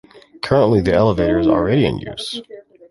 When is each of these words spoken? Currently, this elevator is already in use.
Currently, 0.41 0.81
this 0.81 0.95
elevator 0.95 1.37
is 1.37 1.47
already 1.47 1.85
in 1.85 1.99
use. 1.99 2.41